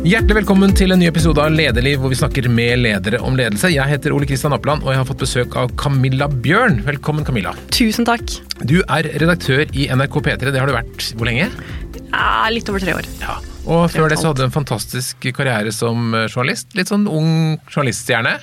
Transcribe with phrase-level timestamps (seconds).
[0.00, 3.68] Hjertelig velkommen til en ny episode av Lederliv, hvor vi snakker med ledere om ledelse.
[3.68, 6.78] Jeg heter Ole Kristian Appeland, og jeg har fått besøk av Camilla Bjørn.
[6.86, 7.52] Velkommen, Camilla.
[7.76, 8.24] Tusen takk.
[8.64, 10.54] Du er redaktør i NRK P3.
[10.54, 11.50] Det har du vært hvor lenge?
[12.06, 13.10] Ja, litt over tre år.
[13.20, 13.36] Ja.
[13.66, 16.72] Og før det så hadde du en fantastisk karriere som journalist.
[16.80, 18.38] Litt sånn ung journaliststjerne.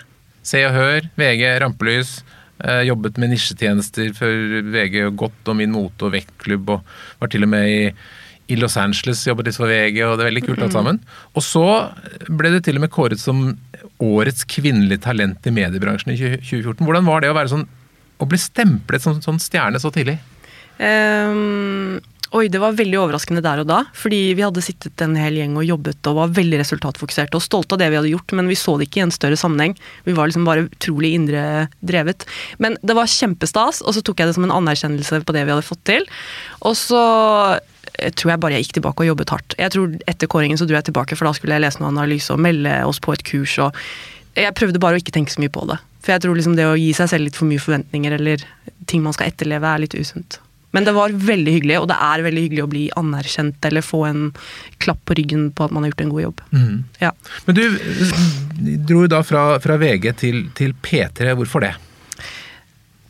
[0.46, 2.20] Se og Hør, VG, Rampelys.
[2.62, 7.46] Eh, jobbet med nisjetjenester for VG Godt og Min Mote og Vektklubb, og var til
[7.46, 7.82] og med i
[8.48, 11.02] i Los Angeles, jobbet litt for VG, og det er veldig kult alt sammen.
[11.36, 11.66] Og så
[12.32, 13.50] ble det til og med kåret som
[14.04, 16.84] årets kvinnelige talent i mediebransjen i 2014.
[16.86, 17.66] Hvordan var det å sånn,
[18.18, 20.20] å bli stemplet som sånn stjerne så tidlig?
[20.78, 21.98] Um,
[22.38, 23.80] oi, det var veldig overraskende der og da.
[23.98, 27.76] Fordi vi hadde sittet en hel gjeng og jobbet og var veldig resultatfokuserte og stolte
[27.76, 29.78] av det vi hadde gjort, men vi så det ikke i en større sammenheng.
[30.06, 31.46] Vi var liksom bare utrolig indre
[31.82, 32.28] drevet.
[32.64, 35.56] Men det var kjempestas, og så tok jeg det som en anerkjennelse på det vi
[35.56, 36.08] hadde fått til.
[36.68, 37.02] Og så
[37.96, 39.58] jeg tror jeg bare jeg gikk tilbake og jobbet hardt.
[39.60, 42.34] Jeg tror Etter kåringen så dro jeg tilbake, for da skulle jeg lese noe analyse
[42.34, 43.58] og melde oss på et kurs.
[43.64, 43.78] og
[44.38, 45.80] Jeg prøvde bare å ikke tenke så mye på det.
[46.04, 48.44] For jeg tror liksom det å gi seg selv litt for mye forventninger eller
[48.88, 50.40] ting man skal etterleve, er litt usunt.
[50.76, 54.04] Men det var veldig hyggelig, og det er veldig hyggelig å bli anerkjent eller få
[54.06, 54.24] en
[54.84, 56.44] klapp på ryggen på at man har gjort en god jobb.
[56.52, 56.76] Mm.
[57.02, 57.12] Ja.
[57.48, 61.32] Men du dro da fra, fra VG til, til P3.
[61.40, 61.74] Hvorfor det?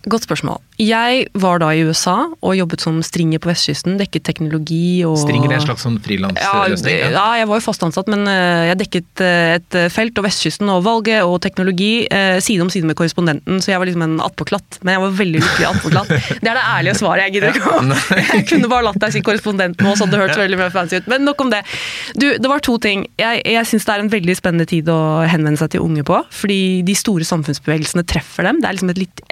[0.08, 0.62] Godt spørsmål.
[0.80, 3.98] Jeg var da i USA og jobbet som stringer på vestkysten.
[4.00, 7.00] Dekket teknologi og Stringer er en slags sånn frilansløsning?
[7.02, 10.28] Ja, ja, jeg var jo fast ansatt, men eh, jeg dekket eh, et felt og
[10.28, 14.06] vestkysten og valget og teknologi eh, side om side med korrespondenten, så jeg var liksom
[14.06, 14.80] en attpåklatt.
[14.84, 16.14] Men jeg var veldig lykkelig attpåklatt.
[16.44, 17.26] Det er det ærlige svaret.
[17.26, 17.98] Jeg gidder ikke å
[18.38, 21.02] Jeg kunne bare latt deg si korrespondent nå, så hadde det hørtes veldig mer fancy
[21.02, 21.10] ut.
[21.12, 21.64] Men nok om det.
[22.16, 23.08] Du, det var to ting.
[23.20, 26.22] Jeg, jeg syns det er en veldig spennende tid å henvende seg til unge på,
[26.44, 28.62] fordi de store samfunnsbevegelsene treffer dem.
[28.64, 29.26] Det er liksom et litt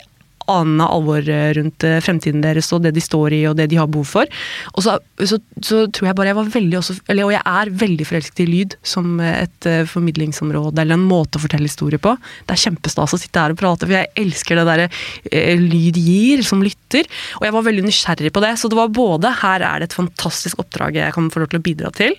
[0.52, 1.26] ane alvor
[1.58, 4.30] rundt fremtiden deres og det de står i og det de har behov for.
[4.74, 7.72] Og så, så, så tror jeg bare jeg var veldig også, eller, Og jeg er
[7.84, 12.16] veldig forelsket i lyd som et uh, formidlingsområde eller en måte å fortelle historier på.
[12.46, 16.00] Det er kjempestas å sitte her og prate, for jeg elsker det derre uh, lyd
[16.00, 17.10] gir som lytter.
[17.40, 18.56] Og jeg var veldig nysgjerrig på det.
[18.62, 21.62] Så det var både her er det et fantastisk oppdrag jeg kan få lov til
[21.62, 22.16] å bidra til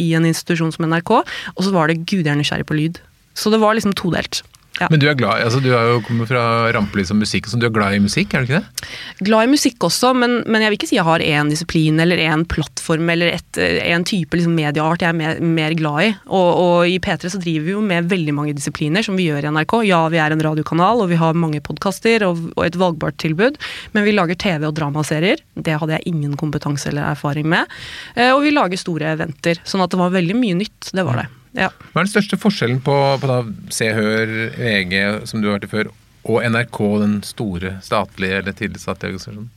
[0.00, 1.10] i en institusjon som NRK,
[1.52, 3.00] og så var det gud er nysgjerrig på lyd.
[3.36, 4.42] Så det var liksom todelt.
[4.80, 4.86] Ja.
[4.88, 7.66] Men du er glad, altså du er jo kommet fra rampelys og musikk, så du
[7.68, 8.88] er glad i musikk, er du ikke det?
[9.28, 12.22] Glad i musikk også, men, men jeg vil ikke si jeg har én disiplin eller
[12.24, 16.08] én plattform eller et, en type liksom, medieart jeg er mer, mer glad i.
[16.24, 19.44] Og, og, i P3 så driver vi jo med veldig mange disipliner, som vi gjør
[19.44, 19.76] i NRK.
[19.90, 23.60] Ja, vi er en radiokanal, og vi har mange podkaster og, og, et valgbart tilbud,
[23.92, 25.44] men vi lager TV- og dramaserier.
[25.52, 27.68] Det hadde jeg ingen kompetanse eller erfaring med.
[28.32, 30.92] Og vi lager store eventer, sånn at det var veldig mye nytt.
[30.96, 31.28] Det var det.
[31.56, 31.68] Ja.
[31.92, 33.42] Hva er den største forskjellen på, på da,
[33.74, 35.90] Se, Hør, VG, som du har vært i før,
[36.22, 39.50] og NRK, den store statlige eller tilsatte organisasjonen?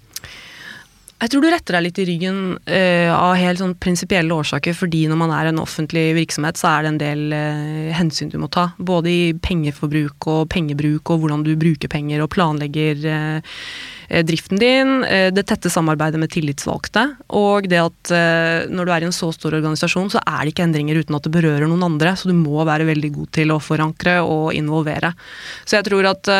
[1.15, 5.05] Jeg tror du retter deg litt i ryggen uh, av helt sånn prinsipielle årsaker, fordi
[5.07, 8.49] når man er en offentlig virksomhet, så er det en del uh, hensyn du må
[8.51, 8.67] ta.
[8.75, 13.61] Både i pengeforbruk og pengebruk, og hvordan du bruker penger og planlegger uh,
[14.09, 15.01] driften din.
[15.35, 17.03] det tette samarbeidet med tillitsvalgte.
[17.37, 18.13] Og det at
[18.71, 21.25] når du er i en så stor organisasjon, så er det ikke endringer uten at
[21.25, 22.15] det berører noen andre.
[22.19, 25.13] Så du må være veldig god til å forankre og involvere.
[25.65, 26.31] Så jeg tror at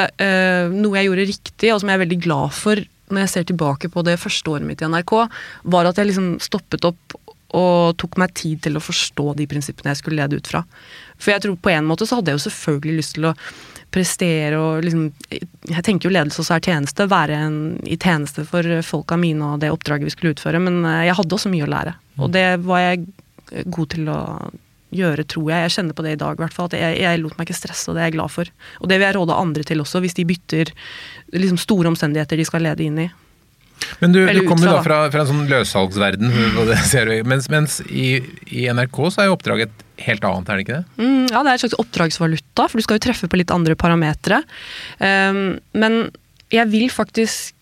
[0.74, 2.82] noe jeg gjorde riktig, og som jeg er veldig glad for
[3.14, 5.12] når jeg ser tilbake på det første året mitt i NRK,
[5.70, 7.20] var at jeg liksom stoppet opp
[7.56, 10.64] og tok meg tid til å forstå de prinsippene jeg skulle lede ut fra.
[11.22, 13.36] For jeg tror på en måte så hadde jeg jo selvfølgelig lyst til å
[13.96, 15.06] prestere og liksom
[15.72, 17.08] Jeg tenker jo ledelse også er tjeneste.
[17.10, 20.62] Være en, i tjeneste for folka mine og det oppdraget vi skulle utføre.
[20.62, 21.96] Men jeg hadde også mye å lære.
[22.20, 23.08] Og det var jeg
[23.72, 24.20] god til å
[24.96, 25.66] gjøre, tror jeg.
[25.66, 26.70] Jeg kjenner på det i dag, i hvert fall.
[26.72, 28.52] At jeg, jeg, lot meg ikke stresse, og det er jeg glad for.
[28.82, 30.72] Og det vil jeg råde andre til også, hvis de bytter
[31.36, 33.10] liksom, store omstendigheter de skal lede inn i.
[34.02, 36.32] Men du, du kommer jo da fra, fra, en sånn løssalgsverden,
[37.32, 38.20] mens, mens i,
[38.50, 40.86] i, NRK så er jo oppdraget helt annet, er det ikke det?
[41.00, 43.78] Mm, ja, det er et slags oppdragsvaluta, for du skal jo treffe på litt andre
[43.80, 44.42] parametere.
[45.00, 46.02] Um, men
[46.54, 47.55] jeg vil faktisk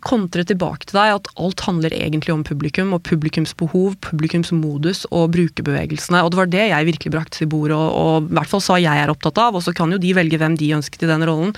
[0.00, 5.04] kontre tilbake til deg at alt handler egentlig om publikum og publikums behov, publikums modus
[5.10, 6.22] og brukerbevegelsene.
[6.24, 8.78] Og det var det jeg virkelig brakte til bordet, og, og, i hvert fall sa
[8.80, 9.58] jeg er opptatt av.
[9.58, 11.52] Og så kan jo de velge hvem de ønsket i den rollen.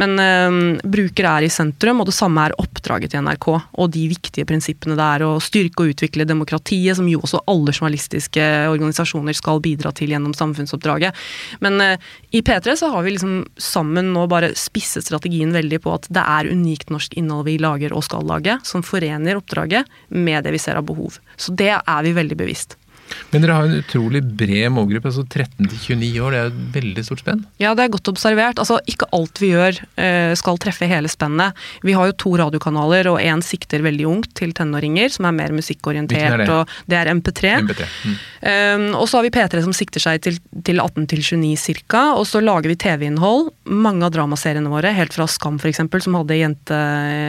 [0.00, 3.48] Men øh, bruker er i sentrum, og det samme er oppdraget til NRK.
[3.54, 7.74] Og de viktige prinsippene det er å styrke og utvikle demokratiet, som jo også alle
[7.76, 11.16] journalistiske organisasjoner skal bidra til gjennom samfunnsoppdraget.
[11.64, 15.94] Men øh, i P3 så har vi liksom sammen nå bare spisset strategien veldig på
[15.94, 19.88] at det er unikt norsk innhold vi lager lager og skal lage, som forener oppdraget
[20.08, 21.20] med det vi ser av behov.
[21.36, 22.78] Så det er vi veldig bevisst.
[23.32, 26.34] Men dere har en utrolig bred målgruppe, altså 13 til 29 år.
[26.34, 27.44] Det er et veldig stort spenn?
[27.60, 28.60] Ja, det er godt observert.
[28.62, 31.56] Altså, ikke alt vi gjør eh, skal treffe hele spennet.
[31.86, 35.54] Vi har jo to radiokanaler, og én sikter veldig ungt til tenåringer, som er mer
[35.56, 36.38] musikkorientert.
[36.38, 36.48] Er det?
[36.52, 37.54] og Det er MP3.
[37.66, 37.88] MP3.
[38.08, 38.18] Mm.
[38.38, 42.04] Um, og så har vi P3 som sikter seg til, til 18 til 29 ca.
[42.18, 43.50] Og så lager vi TV-innhold.
[43.68, 46.78] Mange av dramaseriene våre, helt fra Skam f.eks., som hadde jente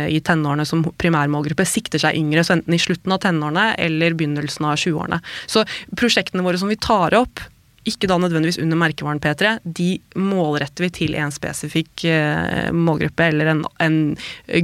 [0.10, 4.68] i tenårene som primærmålgruppe, sikter seg yngre, så enten i slutten av tenårene eller begynnelsen
[4.70, 5.20] av 20-årene.
[5.50, 5.66] Så
[5.98, 7.42] prosjektene våre som vi tar opp,
[7.88, 9.90] ikke da nødvendigvis under merkevaren P3, de
[10.20, 14.00] målretter vi til en spesifikk eh, målgruppe, eller en, en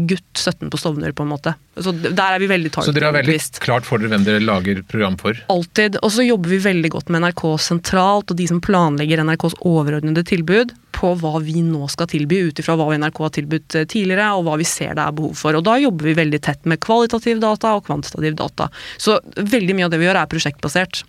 [0.10, 1.56] gutt 17 på Stovner, på en måte.
[1.80, 3.60] Så der er vi veldig Så dere har veldig target-bevisst.
[3.64, 5.40] klart for dere hvem dere lager program for?
[5.52, 5.98] Alltid.
[6.04, 10.24] Og så jobber vi veldig godt med NRK sentralt, og de som planlegger NRKs overordnede
[10.28, 14.30] tilbud, på hva vi nå skal tilby, ut ifra hva NRK har tilbudt eh, tidligere,
[14.38, 15.58] og hva vi ser det er behov for.
[15.58, 18.70] Og da jobber vi veldig tett med kvalitativ data og kvantitativ data.
[18.98, 21.04] Så veldig mye av det vi gjør, er prosjektbasert.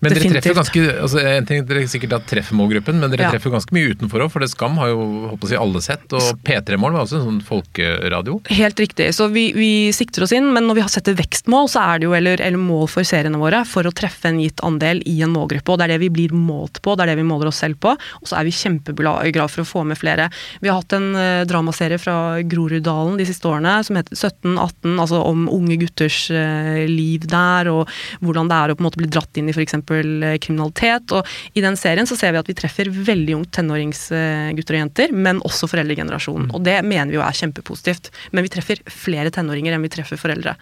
[0.00, 0.42] Men dere Definitivt.
[0.46, 3.30] treffer ganske, altså en ting dere sikkert da treffer målgruppen, men dere Ja.
[3.34, 6.06] treffer ganske mye utenfor òg, for det Skam har jo håper jeg, alle sett.
[6.16, 8.40] Og P3-mål var også en sånn folkeradio.
[8.48, 9.10] Helt riktig.
[9.12, 12.08] Så vi, vi sikter oss inn, men når vi har setter vekstmål, så er det
[12.08, 15.34] jo, eller, eller mål for seriene våre, for å treffe en gitt andel i en
[15.34, 15.68] målgruppe.
[15.74, 17.76] Og det er det vi blir målt på, det er det vi måler oss selv
[17.84, 17.92] på.
[17.92, 20.30] Og så er vi kjempeglad for å få med flere.
[20.64, 25.20] Vi har hatt en uh, dramaserie fra Groruddalen de siste årene som heter 1718, altså
[25.26, 27.88] om unge gutters uh, liv der, og
[28.24, 29.76] hvordan det er å på en måte bli dratt inn i f.eks.
[29.90, 31.14] kriminalitet.
[31.16, 35.14] Og i den serien så ser vi at vi treffer veldig ungt tenåringsgutter og jenter,
[35.14, 36.50] men også foreldregenerasjonen.
[36.56, 38.10] Og det mener vi jo er kjempepositivt.
[38.34, 40.56] Men vi treffer flere tenåringer enn vi treffer foreldre.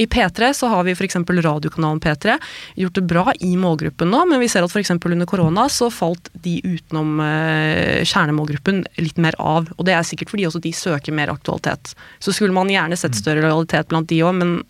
[0.00, 1.18] I P3 så har vi f.eks.
[1.20, 2.36] radiokanalen P3
[2.80, 4.92] gjort det bra i målgruppen nå, men vi ser at f.eks.
[4.96, 9.70] under korona så falt de utenom eh, kjernemålgruppen litt mer av.
[9.76, 11.94] Og det er sikkert fordi også de søker mer aktualitet.
[12.18, 14.60] Så skulle man gjerne sett større lojalitet blant de òg, men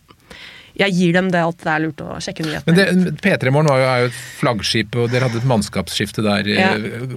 [0.78, 3.04] jeg gir dem det at det er lurt å sjekke Men nyhetene.
[3.04, 6.46] det- P3 Morgen er jo et flaggskip, og dere hadde et mannskapsskifte der.
[6.48, 6.74] Ja.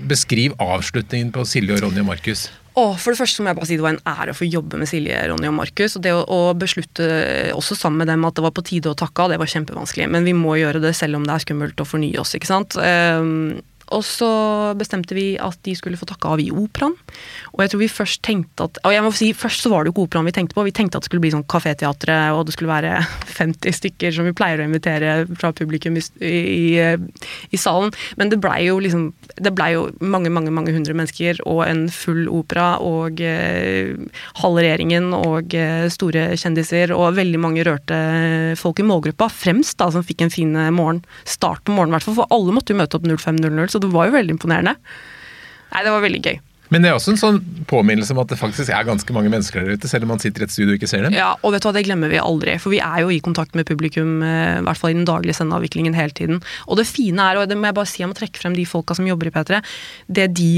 [0.07, 2.50] Beskriv avslutningen på Silje og Ronny og Markus.
[2.75, 4.79] Åh, for det første må jeg bare si det var en ære å få jobbe
[4.81, 5.95] med Silje, Ronny og Markus.
[5.95, 7.05] Og det å, å beslutte
[7.53, 10.09] også sammen med dem at det var på tide å takke av, det var kjempevanskelig.
[10.09, 12.73] Men vi må gjøre det selv om det er skummelt å fornye oss, ikke sant.
[12.81, 13.61] Ehm,
[13.94, 14.30] og så
[14.80, 16.95] bestemte vi at de skulle få takke av i operaen.
[17.54, 19.92] Og jeg tror vi først tenkte at Og jeg må si, først så var det
[19.92, 20.66] jo ikke operaen vi tenkte på.
[20.66, 22.95] Vi tenkte at det skulle bli sånn kafeteatret og det skulle være
[23.40, 26.66] 50 stykker som vi pleier å invitere fra publikum i, i,
[27.54, 27.94] i salen.
[28.19, 29.12] Men det blei jo liksom
[29.44, 33.94] Det blei jo mange, mange, mange hundre mennesker og en full opera og eh,
[34.42, 37.98] halve regjeringen og eh, store kjendiser og veldig mange rørte
[38.60, 39.30] folk i målgruppa.
[39.34, 41.01] Fremst da, som fikk en fin eh, morgen.
[41.30, 42.18] Start på morgenen, i hvert fall.
[42.22, 44.75] For alle måtte jo møte opp 05.00, så det var jo veldig imponerende.
[45.74, 46.41] Nei, det var veldig gøy.
[46.74, 47.39] Men det er også en sånn
[47.69, 50.41] påminnelse om at det faktisk er ganske mange mennesker der ute, selv om man sitter
[50.41, 51.13] i et studio og ikke ser dem.
[51.13, 52.56] Ja, og vet du hva, det glemmer vi aldri.
[52.62, 55.38] For vi er jo i kontakt med publikum, eh, i hvert fall i den daglige
[55.38, 56.41] sendeavviklingen hele tiden.
[56.65, 58.65] Og det fine er, og det må jeg bare si, jeg må trekke frem de
[58.65, 59.62] folka som jobber i P3,
[60.18, 60.50] det de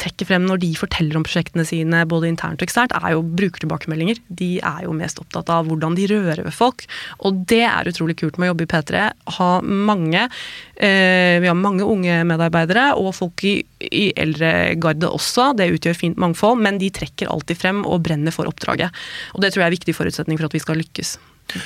[0.00, 4.20] trekker frem når de forteller om prosjektene sine, både internt og eksternt, er jo brukertilbakemeldinger.
[4.40, 6.86] De er jo mest opptatt av hvordan de rører ved folk.
[7.26, 9.04] Og det er utrolig kult med å jobbe i P3.
[9.38, 13.56] Ha mange eh, Vi har mange unge medarbeidere, og folk i,
[13.90, 15.52] i eldre garde også.
[15.58, 18.94] Det utgjør fint mangfold, men de trekker alltid frem og brenner for oppdraget.
[19.34, 21.16] Og det tror jeg er en viktig forutsetning for at vi skal lykkes.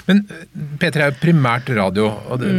[0.08, 0.49] Men eh,
[0.81, 2.11] P3 er jo primært radio.
[2.31, 2.55] Og det,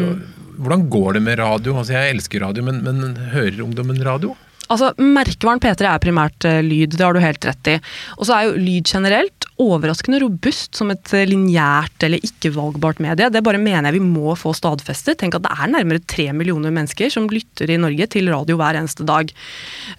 [0.62, 1.74] Hvordan går det med radio?
[1.80, 4.36] Altså, jeg elsker radio, men, men hører ungdommen radio?
[4.72, 7.78] Altså, Merkevaren P3 er primært eh, lyd, det har du helt rett i.
[8.18, 13.30] Og så er jo lyd generelt overraskende robust som et eh, lineært eller ikke-valgbart medie.
[13.34, 15.20] Det bare mener jeg vi må få stadfestet.
[15.22, 18.80] Tenk at det er nærmere tre millioner mennesker som lytter i Norge til radio hver
[18.80, 19.32] eneste dag.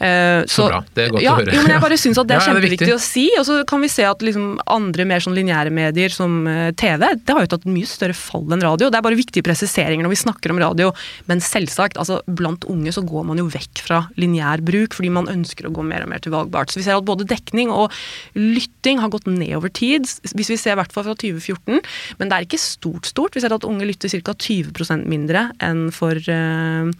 [0.00, 1.54] Uh, Så bra, det er godt ja, å høre.
[1.54, 3.26] Jo, men jeg bare syns at det er Ja, det er kjempeviktig å si.
[3.38, 7.06] Og så kan vi se at liksom andre mer sånn lineære medier som eh, TV,
[7.22, 8.90] det har jo tatt mye større fall enn radio.
[8.90, 10.90] Det er bare viktige presiseringer når vi snakker om radio.
[11.30, 15.30] Men selvsagt, altså blant unge så går man jo vekk fra lineær bruk fordi man
[15.30, 16.72] ønsker å gå mer og mer til valgbart.
[16.72, 17.92] Så vi ser at både dekning og
[18.38, 21.80] lytting har gått ned over tid, hvis vi ser i hvert fall fra 2014.
[22.18, 23.36] Men det er ikke stort stort.
[23.36, 24.34] Vi ser at unge lytter ca.
[24.34, 26.90] 20% mindre enn for, eh,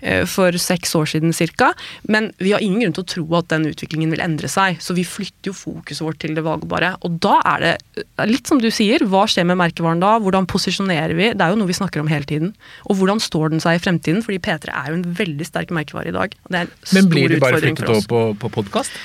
[0.00, 1.72] eh, for seks år siden ca.
[2.08, 4.80] Men vi har ingen grunn til å tro at den utviklingen vil endre seg.
[4.80, 6.96] Så vi flytter jo fokuset vårt til det valgbare.
[7.02, 10.18] Og da er det eh, litt som du sier, hva skjer med merkevaren da?
[10.18, 11.32] Hvordan posisjonerer vi?
[11.32, 12.54] Det er jo noe vi snakker om hele tiden.
[12.90, 14.22] Og hvordan står den seg i fremtiden?
[14.22, 16.36] Fordi P3 er jo en veldig sterk merkevare i dag.
[16.44, 19.00] Og det er en stor Men blir det bare flyttet for over på, på podkast?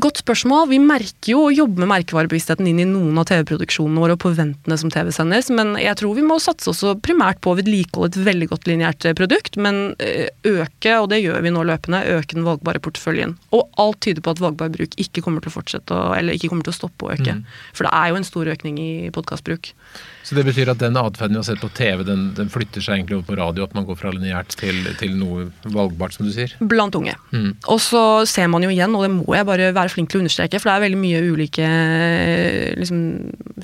[0.00, 0.68] Godt spørsmål.
[0.70, 4.32] Vi merker jo å jobbe med merkevarebevisstheten inn i noen av TV-produksjonene våre og på
[4.32, 8.28] eventene som TV-sendes, men jeg tror vi må satse også primært på å vedlikeholde et
[8.30, 12.38] veldig godt lineært eh, produkt, men eh, øke, og det gjør vi nå løpende, øke
[12.38, 13.36] den valgbare porteføljen.
[13.56, 16.64] Og alt tyder på at valgbar bruk ikke kommer til å fortsette eller ikke kommer
[16.64, 17.36] til å stoppe å øke.
[17.76, 19.74] For det er jo en stor økning i podkastbruk.
[20.26, 22.98] Så det betyr at den atferden vi har sett på TV, den, den, flytter seg
[22.98, 23.66] egentlig over på radio?
[23.66, 26.52] At man går fra lineært til, til, noe valgbart, som du sier?
[26.60, 27.14] Blant unge.
[27.32, 27.54] Mm.
[27.72, 30.24] Og så ser man jo igjen, og det må jeg bare være flink til å
[30.24, 31.70] understreke, for det er veldig mye ulike
[32.80, 33.00] liksom,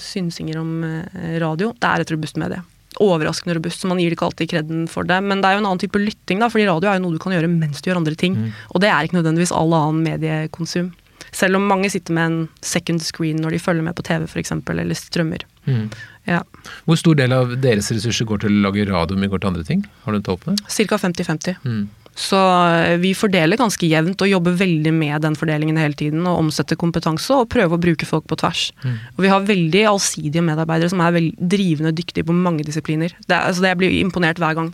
[0.00, 1.74] synsinger om eh, radio.
[1.76, 2.62] Det er et robust medie
[3.02, 5.18] overraskende robust, så man gir det ikke alltid kreden for det.
[5.24, 7.20] Men det er jo en annen type lytting, da, fordi radio er jo noe du
[7.22, 8.38] kan gjøre mens du gjør andre ting.
[8.38, 8.54] Mm.
[8.72, 10.94] Og det er ikke nødvendigvis all annen mediekonsum.
[11.36, 14.54] Selv om mange sitter med en second screen når de følger med på TV f.eks.,
[14.72, 15.44] eller strømmer.
[15.66, 15.88] Mm.
[16.26, 16.42] Ja.
[16.86, 19.66] Hvor stor del av deres ressurser går til å lage radio, men går til andre
[19.66, 19.84] ting?
[20.04, 20.58] Har du tall på det?
[20.66, 20.98] Ca.
[20.98, 21.62] 50-50.
[21.62, 21.86] Mm.
[22.16, 22.38] Så
[22.72, 26.24] eh, vi fordeler ganske jevnt og jobber veldig med den fordelingen hele tiden.
[26.24, 28.70] Og omsetter kompetanse og prøver å bruke folk på tvers.
[28.82, 28.96] Mm.
[29.14, 33.12] Og vi har veldig allsidige medarbeidere som er drivende dyktige på mange disipliner.
[33.28, 34.72] Det, altså det blir imponert hver gang.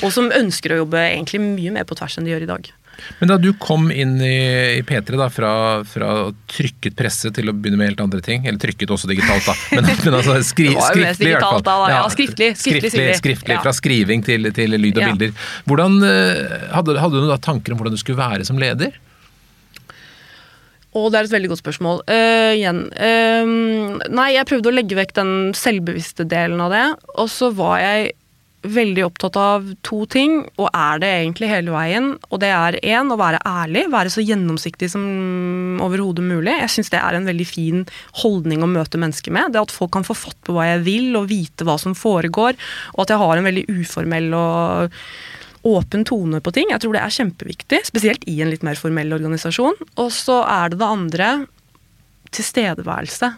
[0.00, 2.72] Og som ønsker å jobbe egentlig mye mer på tvers enn de gjør i dag.
[3.18, 4.38] Men da du kom inn i,
[4.78, 5.52] i P3 da, fra,
[5.88, 6.10] fra,
[6.50, 9.90] trykket presse til å begynne med helt andre ting, eller trykket også digitalt, da, men,
[10.04, 11.66] men altså skri, skriftlig i hvert fall.
[11.66, 15.10] Da, ja, skriftlig, skriftlig, skriftlig, skriftlig Fra skriving til, til lyd og ja.
[15.12, 15.50] bilder.
[15.68, 18.96] Hvordan, eh, hadde, hadde, du da tanker om hvordan du skulle være som leder?
[20.96, 22.00] Og det er et veldig godt spørsmål.
[22.08, 23.50] Uh, igjen uh,
[24.08, 26.86] Nei, jeg prøvde å legge vekk den selvbevisste delen av det.
[27.20, 28.14] Og så var jeg
[28.66, 32.10] veldig opptatt av to ting, og er det egentlig hele veien.
[32.32, 33.86] Og det er én, å være ærlig.
[33.92, 35.04] Være så gjennomsiktig som
[35.84, 36.56] overhodet mulig.
[36.56, 37.84] Jeg syns det er en veldig fin
[38.22, 39.54] holdning å møte mennesker med.
[39.54, 42.58] Det at folk kan få fatt på hva jeg vil, og vite hva som foregår.
[42.96, 44.96] Og at jeg har en veldig uformell og
[45.68, 46.72] åpen tone på ting.
[46.72, 47.84] Jeg tror det er kjempeviktig.
[47.86, 49.78] Spesielt i en litt mer formell organisasjon.
[49.98, 51.30] Og så er det det andre
[52.34, 53.32] tilstedeværelse.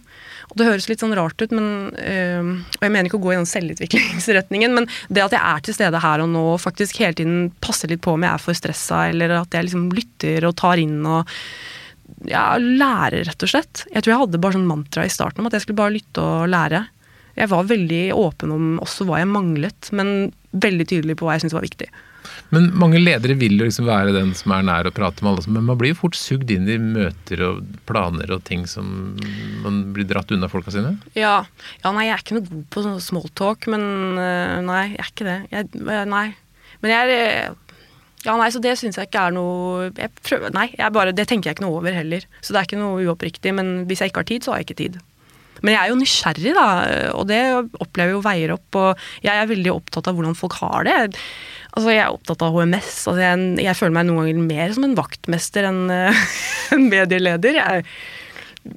[0.51, 3.35] Og Det høres litt sånn rart ut, men, øh, og jeg mener ikke å gå
[3.35, 6.99] i den selvutviklingsretningen, men det at jeg er til stede her og nå og faktisk
[7.03, 10.49] hele tiden passer litt på om jeg er for stressa, eller at jeg liksom lytter
[10.49, 11.29] og tar inn og
[12.27, 13.85] ja, lærer, rett og slett.
[13.93, 16.25] Jeg tror jeg hadde bare sånn mantra i starten om at jeg skulle bare lytte
[16.25, 16.83] og lære.
[17.39, 21.45] Jeg var veldig åpen om også hva jeg manglet, men veldig tydelig på hva jeg
[21.45, 21.91] syntes var viktig.
[22.51, 25.55] Men mange ledere vil jo liksom være den som er nær og prate med alle.
[25.55, 29.15] Men man blir jo fort sugd inn i møter og planer og ting som
[29.63, 30.97] man blir dratt unna folka sine?
[31.19, 31.41] Ja.
[31.85, 33.85] ja nei, jeg er ikke noe god på sånn smalltalk, men
[34.19, 35.41] eh, nei, jeg er ikke det.
[35.55, 36.27] Jeg, eh, nei.
[36.83, 37.59] Men jeg er
[38.21, 41.49] ja, nei, så det syns jeg ikke er noe jeg prøver, Nei, bare, det tenker
[41.49, 42.27] jeg ikke noe over heller.
[42.45, 43.55] Så det er ikke noe uoppriktig.
[43.57, 44.99] Men hvis jeg ikke har tid, så har jeg ikke tid.
[45.63, 46.67] Men jeg er jo nysgjerrig, da,
[47.17, 47.41] og det
[47.83, 48.81] opplever jo veier opp.
[48.81, 50.99] Og jeg er veldig opptatt av hvordan folk har det.
[51.71, 52.95] Altså, jeg er opptatt av HMS.
[53.11, 56.25] Altså, jeg, jeg, føler meg noen ganger mer som en vaktmester enn uh,
[56.77, 57.61] en medieleder.
[57.61, 57.87] Jeg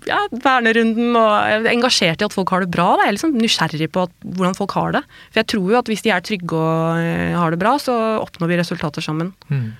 [0.07, 2.93] ja, vernerunden og jeg er engasjert i at folk har det bra.
[2.95, 3.03] Da.
[3.03, 5.01] Jeg er liksom nysgjerrig på at, hvordan folk har det.
[5.31, 7.97] For jeg tror jo at hvis de er trygge og uh, har det bra, så
[8.21, 9.33] oppnår vi resultater sammen.
[9.51, 9.73] Mm.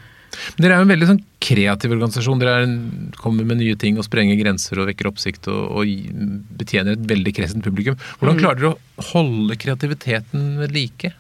[0.58, 2.42] Dere er jo en veldig sånn kreativ organisasjon.
[2.42, 2.78] Dere en,
[3.20, 7.36] kommer med nye ting og sprenger grenser og vekker oppsikt og, og betjener et veldig
[7.38, 8.00] kresent publikum.
[8.20, 8.44] Hvordan mm.
[8.44, 11.14] klarer dere å holde kreativiteten ved like?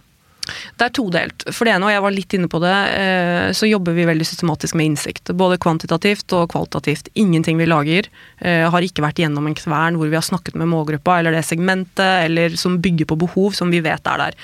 [0.43, 1.45] Det er todelt.
[1.53, 4.25] For det ene, og jeg var litt inne på det, eh, så jobber vi veldig
[4.27, 5.31] systematisk med innsikt.
[5.39, 7.09] Både kvantitativt og kvalitativt.
[7.19, 8.09] Ingenting vi lager
[8.41, 11.45] eh, har ikke vært gjennom en kvern hvor vi har snakket med målgruppa eller det
[11.47, 14.37] segmentet, eller som bygger på behov som vi vet er der.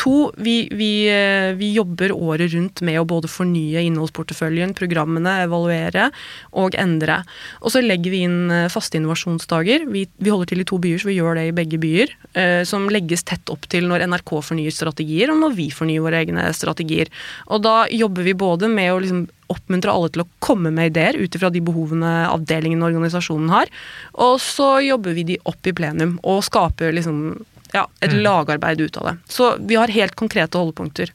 [0.00, 6.08] To, vi, vi, eh, vi jobber året rundt med å både fornye innholdsporteføljen, programmene, evaluere
[6.58, 7.20] og endre.
[7.60, 8.40] Og så legger vi inn
[8.72, 9.86] faste innovasjonsdager.
[9.92, 12.12] Vi, vi holder til i to byer, så vi gjør det i begge byer.
[12.68, 15.30] Som legges tett opp til når NRK fornyer strategier.
[15.32, 17.10] og må vi fornye våre egne strategier.
[17.50, 21.18] Og da jobber vi både med å liksom oppmuntre alle til å komme med ideer
[21.20, 23.72] ut ifra de behovene avdelingen og organisasjonen har,
[24.16, 27.18] og så jobber vi de opp i plenum og skaper liksom
[27.72, 28.22] ja, et mm.
[28.24, 29.16] lagarbeid ut av det.
[29.32, 31.12] Så vi har helt konkrete holdepunkter.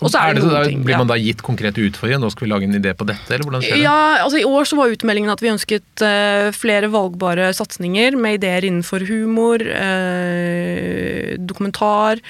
[0.00, 2.22] Og så er det, det ting, Blir man da gitt konkrete utfordringer?
[2.22, 3.82] Nå skal vi lage en idé på dette, eller hvordan skjer det?
[3.84, 8.38] Ja, altså I år så var utmeldingen at vi ønsket uh, flere valgbare satsinger med
[8.38, 12.22] ideer innenfor humor, uh, dokumentar,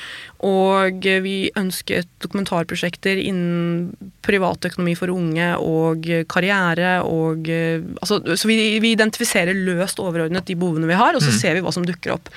[0.47, 3.93] og vi ønsket dokumentarprosjekter innen
[4.25, 10.59] privatøkonomi for unge og karriere og uh, altså, Så vi, vi, identifiserer løst overordnet de
[10.59, 11.39] behovene vi har, og så mm.
[11.39, 12.35] ser vi hva som dukker opp.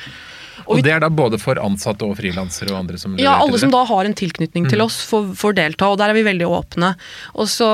[0.65, 3.59] Og, og det er da både for ansatte og frilansere og andre som Ja, alle
[3.61, 4.85] som da har en tilknytning til mm.
[4.85, 6.93] oss, får, får, delta, og der er vi veldig åpne.
[7.35, 7.69] Og så,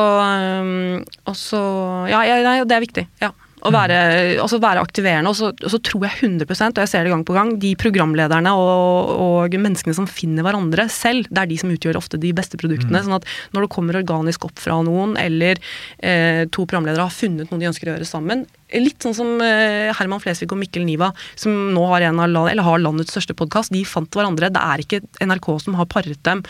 [0.64, 1.62] um, og så
[2.10, 3.08] Ja, nei, det er viktig.
[3.24, 3.34] ja.
[3.60, 3.96] Å være,
[4.40, 5.32] altså være aktiverende.
[5.32, 7.74] Og så, og så, tror jeg 100% og jeg ser det gang på gang, de
[7.80, 12.32] programlederne og, og, menneskene som finner hverandre selv, det er de som utgjør ofte de
[12.36, 13.02] beste produktene.
[13.02, 13.08] Mm.
[13.08, 15.60] sånn at når det kommer organisk opp fra noen, eller
[16.00, 19.90] eh, to programledere har funnet noe de ønsker å gjøre sammen, Litt sånn som eh,
[19.98, 21.08] Herman Flesvig og Mikkel Niva,
[21.40, 23.74] som nå har, en av, eller har landets største podkast.
[23.74, 24.52] De fant hverandre.
[24.54, 26.44] Det er ikke NRK som har paret dem.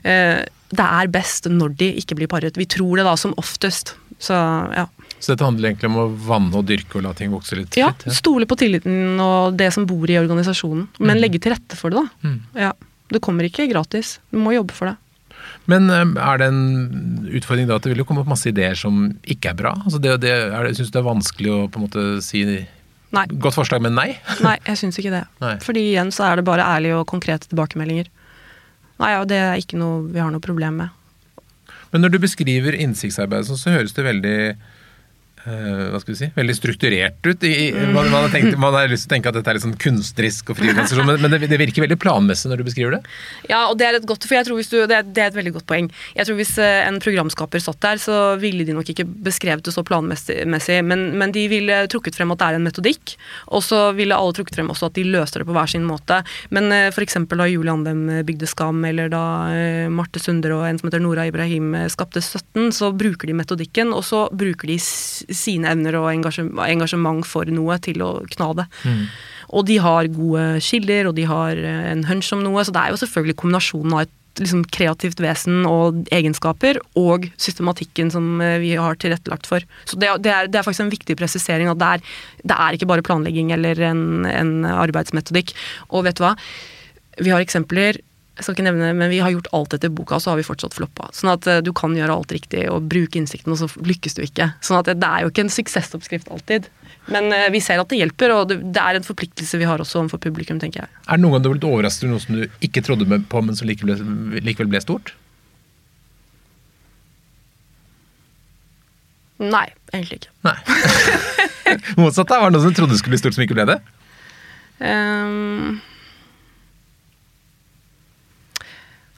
[0.00, 2.56] Eh, det er best når de ikke blir paret.
[2.56, 3.98] Vi tror det da som oftest.
[4.16, 4.86] Så ja.
[5.18, 7.90] Så dette handler egentlig om å vanne og dyrke og la ting vokse litt Ja,
[7.90, 8.14] fritt?
[8.14, 12.04] stole på tilliten og det som bor i organisasjonen, men legge til rette for det,
[12.04, 12.28] da.
[12.28, 12.38] Mm.
[12.68, 12.72] Ja.
[13.08, 14.18] Det kommer ikke gratis.
[14.30, 14.96] Du må jobbe for det.
[15.68, 18.76] Men eh, er det en utfordring da at det vil jo komme opp masse ideer
[18.78, 19.72] som ikke er bra?
[19.84, 22.44] Altså det, det, er, synes du det er vanskelig å på en måte si
[23.16, 23.24] Nei.
[23.40, 24.10] godt forslag, men nei?
[24.44, 25.24] Nei, jeg syns ikke det.
[25.40, 25.54] Nei.
[25.64, 28.10] Fordi igjen så er det bare ærlige og konkrete tilbakemeldinger.
[29.00, 30.94] Nei, ja, det er ikke noe vi har noe problem med.
[31.92, 34.36] Men når du beskriver innsiktsarbeid, så, høres det veldig
[35.48, 37.46] hva skal vi si, veldig strukturert ut.
[37.46, 39.66] I, man, man, har tenkt, man har lyst til å tenke at dette er litt
[39.66, 43.14] sånn kunstnerisk, og frilanser, men, men det, det virker veldig planmessig når du beskriver det.
[43.50, 45.32] Ja, og det er et godt, for jeg tror hvis du, det, er, det er
[45.32, 45.90] et veldig godt poeng.
[46.16, 49.74] Jeg tror Hvis eh, en programskaper satt der, så ville de nok ikke beskrevet det
[49.74, 50.44] så planmessig,
[50.86, 53.16] men, men de ville trukket frem at det er en metodikk,
[53.54, 56.20] og så ville alle trukket frem også at de løser det på hver sin måte.
[56.54, 56.94] Men f.eks.
[56.98, 59.22] for eksempel da Julie Andem bygde Skam, eller da
[59.54, 63.36] eh, Marte Sunder og en som heter Nora Ibrahim eh, skapte 17, så bruker de
[63.38, 64.78] metodikken, og så bruker de
[65.38, 68.68] sine evner og engasjem- engasjement for noe til å kna det.
[69.48, 72.82] Og de har gode kilder, og de har eh, en hunch om noe, så det
[72.82, 78.58] er jo selvfølgelig kombinasjonen av et liksom, kreativt vesen og egenskaper, og systematikken som eh,
[78.60, 79.64] vi har tilrettelagt for.
[79.88, 82.04] Så det, det, er, det er faktisk en viktig presisering at det er,
[82.44, 85.54] det er ikke bare planlegging eller en, en arbeidsmetodikk.
[85.88, 86.34] Og vet du hva?
[87.18, 88.02] Vi har eksempler
[88.38, 90.76] jeg skal ikke nevne, men vi har gjort alt etter boka, så har vi fortsatt
[90.76, 91.08] floppa.
[91.16, 94.22] Sånn at eh, du kan gjøre alt riktig og bruke innsikten, og så lykkes du
[94.22, 94.52] ikke.
[94.62, 96.68] Sånn at det, det er jo ikke en suksessoppskrift alltid.
[97.10, 99.82] Men eh, vi ser at det hjelper, og det, det er en forpliktelse vi har
[99.82, 100.92] også overfor publikum, tenker jeg.
[101.08, 103.42] Er det noen gang du har blitt overrasket over noe som du ikke trodde på,
[103.42, 104.06] men som likevel,
[104.38, 105.16] likevel ble stort?
[109.42, 110.34] Nei, egentlig ikke.
[110.46, 110.56] Nei.
[112.00, 112.38] Motsatt, da?
[112.38, 113.80] Var det noe som trodde skulle bli stort, som ikke ble det?
[114.78, 115.80] Um,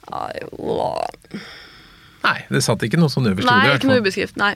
[2.21, 4.37] Nei, det satt ikke noe sånn øverst Nei, ikke noe ubeskrift.
[4.37, 4.53] Nei.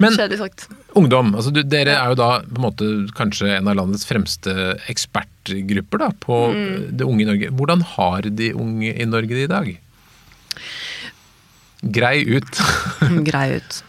[0.00, 0.68] Men- sagt.
[0.94, 4.78] Ungdom, altså du, dere er jo da på en måte kanskje en av landets fremste
[4.88, 6.96] ekspertgrupper da, på Mm.
[6.96, 7.50] det unge i Norge.
[7.50, 9.78] Hvordan har de unge i Norge det i dag?
[11.82, 12.60] Grei ut.
[13.28, 13.82] Grei ut.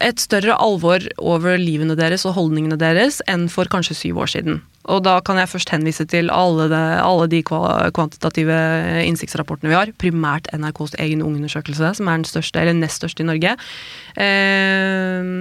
[0.00, 4.62] Et større alvor over livene deres og holdningene deres enn for kanskje syv år siden.
[4.92, 8.58] Og da kan jeg først henvise til alle, det, alle de kvantitative
[9.02, 9.90] innsiktsrapportene vi har.
[9.98, 13.56] Primært NRKs egen ungeundersøkelse, som er den største, eller nest største i Norge.
[14.14, 15.32] Eh,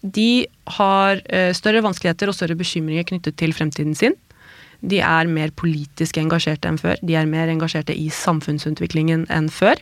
[0.00, 0.30] de
[0.78, 4.18] har eh, større vanskeligheter og større bekymringer knyttet til fremtiden sin.
[4.80, 7.00] De er mer politisk engasjerte enn før.
[7.04, 9.80] De er mer engasjerte i samfunnsutviklingen enn før.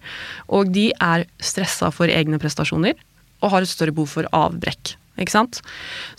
[0.50, 2.98] Og de er stressa for egne prestasjoner
[3.38, 4.96] og har et større behov for avbrekk.
[5.18, 5.60] Ikke sant?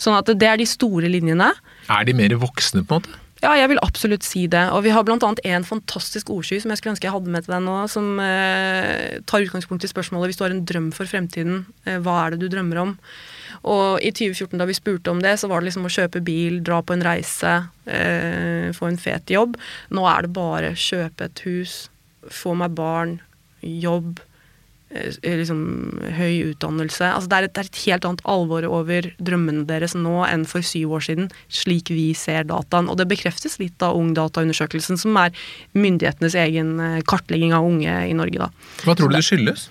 [0.00, 1.50] Sånn at det er de store linjene.
[1.90, 3.18] Er de mer voksne, på en måte?
[3.40, 4.66] Ja, jeg vil absolutt si det.
[4.76, 7.54] Og vi har annet en fantastisk ordsky som jeg skulle ønske jeg hadde med til
[7.54, 11.62] deg nå, som eh, tar utgangspunkt i spørsmålet hvis du har en drøm for fremtiden,
[11.88, 12.92] eh, hva er det du drømmer om?
[13.64, 16.60] Og i 2014 da vi spurte om det, så var det liksom å kjøpe bil,
[16.64, 17.54] dra på en reise,
[17.88, 19.56] eh, få en fet jobb.
[19.96, 21.86] Nå er det bare kjøpe et hus,
[22.28, 23.22] få meg barn,
[23.64, 24.20] jobb,
[24.90, 25.60] liksom
[26.16, 27.06] høy utdannelse.
[27.06, 30.46] Altså det, er et, det er et helt annet alvor over drømmene deres nå enn
[30.50, 32.90] for syv år siden, slik vi ser dataen.
[32.90, 35.34] Og det bekreftes litt av Ungdataundersøkelsen, som er
[35.78, 38.48] myndighetenes egen eh, kartlegging av unge i Norge.
[38.48, 38.50] da.
[38.86, 39.68] Hva tror du det skyldes?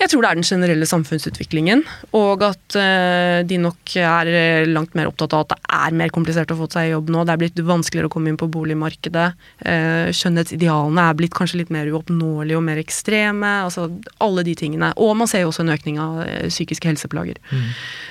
[0.00, 1.84] Jeg tror det er den generelle samfunnsutviklingen,
[2.18, 6.12] og at eh, de nok er eh, langt mer opptatt av at det er mer
[6.14, 7.22] komplisert å få seg jobb nå.
[7.22, 9.28] Det er blitt vanskeligere å komme inn på boligmarkedet.
[9.62, 13.52] Eh, skjønnhetsidealene er blitt kanskje litt mer uoppnåelige og mer ekstreme.
[13.68, 13.86] altså
[14.24, 14.90] Alle de tingene.
[14.98, 17.38] Og man ser jo også en økning av psykiske helseplager.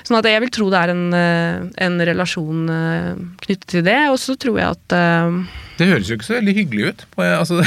[0.04, 2.64] Sånn at jeg vil tro det er en, en relasjon
[3.44, 4.00] knyttet til det.
[4.12, 4.98] Og så tror jeg at
[5.78, 7.06] Det høres jo ikke så veldig hyggelig ut.
[7.14, 7.60] På, altså,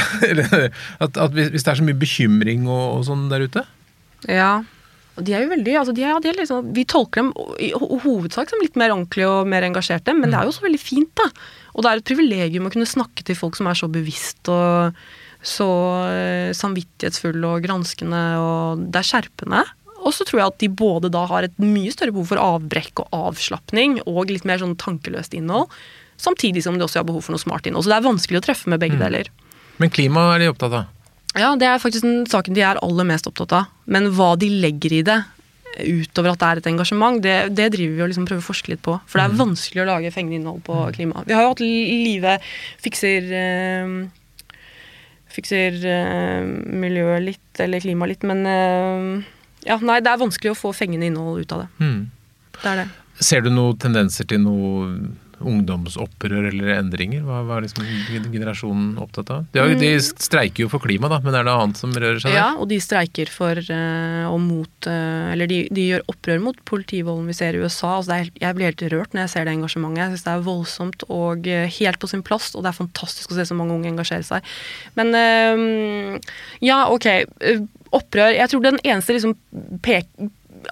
[1.04, 3.66] at, at hvis det er så mye bekymring og, og sånn der ute.
[4.26, 4.64] Ja.
[5.18, 7.72] Og de er jo veldig, altså de er, de er liksom, Vi tolker dem i
[7.74, 10.78] ho- hovedsak som litt mer ordentlige og mer engasjerte, men det er jo også veldig
[10.82, 11.10] fint.
[11.18, 11.26] da.
[11.74, 14.94] Og det er et privilegium å kunne snakke til folk som er så bevisst og
[15.42, 15.66] så
[16.10, 19.64] eh, samvittighetsfulle og granskende, og det er skjerpende.
[19.98, 23.02] Og så tror jeg at de både da har et mye større behov for avbrekk
[23.04, 25.66] og avslapning, og litt mer sånn tankeløst innhold,
[26.18, 27.86] samtidig som de også har behov for noe smart innhold.
[27.86, 29.30] Så det er vanskelig å treffe med begge deler.
[29.78, 30.86] Men klima er de opptatt av.
[31.36, 33.68] Ja, det er faktisk den saken de er aller mest opptatt av.
[33.90, 35.18] Men hva de legger i det,
[35.78, 38.72] utover at det er et engasjement, det, det driver vi og liksom prøver å forske
[38.72, 38.96] litt på.
[39.06, 41.24] For det er vanskelig å lage fengende innhold på klima.
[41.28, 42.38] Vi har jo hatt Live
[42.84, 43.98] fikser eh,
[45.28, 46.46] Fikser eh,
[46.82, 49.26] miljøet litt, eller klimaet litt, men eh,
[49.68, 51.68] ja, nei, det er vanskelig å få fengende innhold ut av det.
[51.84, 52.00] Mm.
[52.58, 52.86] Det er det.
[53.28, 54.88] Ser du noen tendenser til noe
[55.44, 57.22] ungdomsopprør eller endringer?
[57.26, 57.86] Hva, hva er liksom
[58.32, 59.46] generasjonen opptatt av?
[59.54, 62.38] De, de, streiker jo for klima, da, men er det annet som rører seg der?
[62.38, 66.62] Ja, og de streiker for uh, og mot uh, Eller de, de, gjør opprør mot
[66.68, 67.98] politivolden vi ser i USA.
[67.98, 70.02] Altså er, jeg blir helt rørt når jeg ser det engasjementet.
[70.02, 73.32] Jeg syns det er voldsomt og uh, helt på sin plass, og det er fantastisk
[73.32, 74.56] å se så mange unge engasjere seg.
[74.98, 75.14] Men
[76.64, 77.06] ja, ok.
[77.94, 79.36] Opprør Jeg tror den eneste liksom
[79.84, 80.08] pek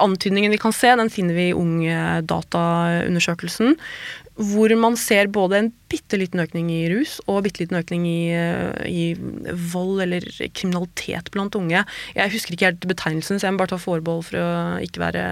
[0.03, 3.77] antydningen vi kan se, den finner vi i Ungdataundersøkelsen.
[4.37, 8.21] Hvor man ser både en bitte liten økning i rus og bitte liten økning i,
[8.85, 9.05] i,
[9.73, 11.87] vold eller kriminalitet blant unge.
[12.17, 14.49] Jeg husker ikke helt betegnelsen, så jeg må bare ta forbehold for å
[14.85, 15.27] ikke være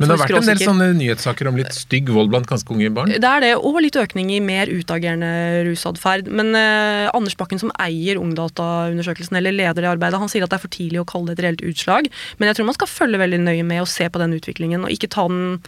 [0.00, 2.88] men det har vært en del sånne nyhetssaker om litt stygg vold blant ganske unge
[2.96, 3.12] barn?
[3.12, 6.30] Det er det, og litt økning i mer utagerende rusatferd.
[6.32, 10.58] Men eh, Anders Bakken, som eier Ungdataundersøkelsen, eller leder det arbeidet, han sier at det
[10.58, 12.08] er for tidlig å kalle det et reelt utslag.
[12.40, 14.96] Men jeg tror man skal følge veldig nøye med og se på den utviklingen, og
[14.96, 15.60] ikke ta den,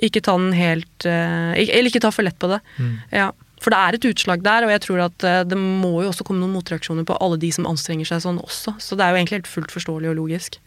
[0.00, 2.60] ikke ta den helt eh, Eller ikke ta for lett på det.
[2.78, 2.94] Mm.
[3.12, 3.30] Ja.
[3.62, 6.26] For det er et utslag der, og jeg tror at eh, det må jo også
[6.26, 8.74] komme noen motreaksjoner på alle de som anstrenger seg sånn også.
[8.82, 10.58] Så det er jo egentlig helt fullt forståelig og logisk.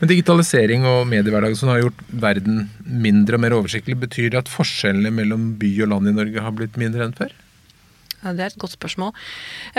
[0.00, 4.52] Men digitalisering og mediehverdagen som har gjort verden mindre og mer oversiktlig, betyr det at
[4.52, 7.32] forskjellene mellom by og land i Norge har blitt mindre enn før?
[8.26, 9.12] Ja, det er et godt spørsmål.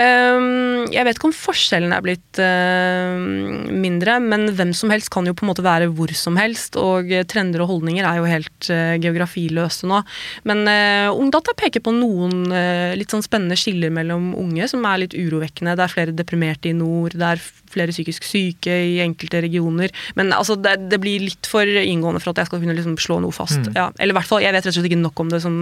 [0.00, 5.28] Ehm, jeg vet ikke om forskjellen er blitt ehm, mindre, men hvem som helst kan
[5.28, 6.78] jo på en måte være hvor som helst.
[6.80, 10.00] Og trender og holdninger er jo helt eh, geografiløse nå.
[10.48, 15.04] Men uh, Ungdata peker på noen eh, litt sånn spennende skiller mellom unge som er
[15.04, 15.76] litt urovekkende.
[15.78, 19.92] Det er flere deprimerte i nord, det er flere psykisk syke i enkelte regioner.
[20.18, 23.20] Men altså, det, det, blir litt for inngående for at jeg skal kunne liksom slå
[23.24, 23.60] noe fast.
[23.60, 23.76] Mm.
[23.76, 25.58] Ja, eller i hvert fall, jeg vet rett og slett ikke nok om det som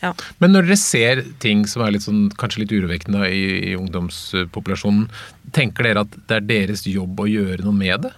[0.00, 0.14] ja.
[0.42, 5.08] Men når dere ser ting som er litt sånn, kanskje litt urovekkende i, i ungdomspopulasjonen,
[5.56, 8.12] tenker dere at det er deres jobb å gjøre noe med det?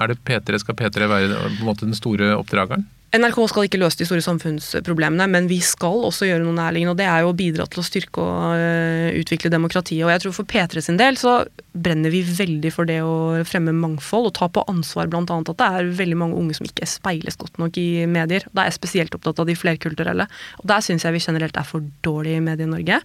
[0.00, 2.86] Er det P3, Skal P3 være måte den store oppdrageren?
[3.10, 6.92] NRK skal ikke løse de store samfunnsproblemene, men vi skal også gjøre noe nærliggende.
[6.94, 10.04] Og det er jo å bidra til å styrke og uh, utvikle demokratiet.
[10.06, 11.40] Og jeg tror for P3 sin del så
[11.74, 15.22] brenner vi veldig for det å fremme mangfold og ta på ansvar bl.a.
[15.22, 18.46] at det er veldig mange unge som ikke speiles godt nok i medier.
[18.54, 20.28] Da er jeg spesielt opptatt av de flerkulturelle.
[20.62, 23.00] Og der syns jeg vi generelt er for dårlige i Medie-Norge.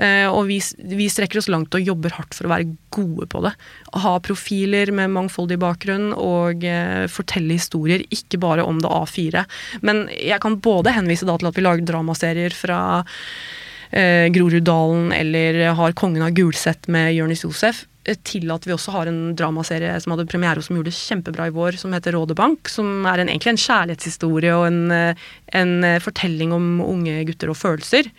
[0.00, 3.46] Uh, og vi, vi, strekker oss langt og jobber hardt for å være gode på
[3.46, 3.54] det.
[4.02, 9.43] Ha profiler med mangfoldig bakgrunn og uh, fortelle historier, ikke bare om det A4
[9.82, 12.80] men jeg kan både henvise da til at vi lager dramaserier fra
[13.94, 18.94] eh, Groruddalen eller har Kongen av Gulset med Jonis Josef, eh, til at vi også
[18.94, 22.16] har en dramaserie som hadde premiere og som gjorde det kjempebra i vår, som heter
[22.16, 22.70] Rådebank.
[22.70, 25.26] Som er en, egentlig en kjærlighetshistorie og en, eh,
[25.60, 28.10] en, eh, fortelling om unge gutter og følelser.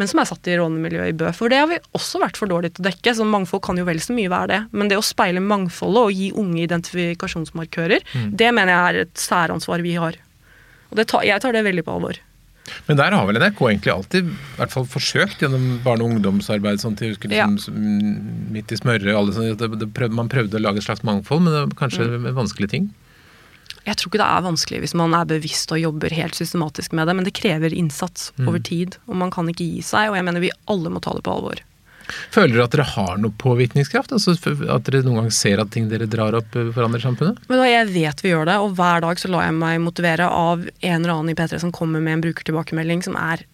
[0.00, 1.30] Men som er satt i rånemiljøet i Bø.
[1.36, 3.12] For det har vi også vært for dårlige til å dekke.
[3.12, 4.60] så Mangfold kan jo vel så mye være det.
[4.72, 8.30] Men det å speile mangfoldet og gi unge identifikasjonsmarkører, mm.
[8.32, 10.16] det mener jeg er et særansvar vi har.
[10.92, 12.20] Og tar, jeg tar det veldig på alvor.
[12.86, 16.82] Men der har vel NRK egentlig alltid i hvert fall forsøkt gjennom barne- og ungdomsarbeid
[16.82, 17.48] sånn til, liksom, ja.
[18.54, 21.42] midt i smøret alle, sånne, det, det prøvde, Man prøvde å lage et slags mangfold,
[21.44, 22.28] men det var kanskje mm.
[22.38, 22.90] vanskelige ting?
[23.82, 27.10] Jeg tror ikke det er vanskelig hvis man er bevisst og jobber helt systematisk med
[27.10, 28.46] det, men det krever innsats mm.
[28.46, 28.98] over tid.
[29.10, 31.34] Og man kan ikke gi seg, og jeg mener vi alle må ta det på
[31.34, 31.64] alvor.
[32.34, 34.12] Føler dere at dere har noe påvirkningskraft?
[34.16, 34.34] Altså
[34.72, 37.40] At dere noen gang ser at ting dere drar opp, eh, forandrer samfunnet?
[37.48, 40.66] Men Jeg vet vi gjør det, og hver dag så lar jeg meg motivere av
[40.66, 43.46] en eller annen i P3 som kommer med en brukertilbakemelding som er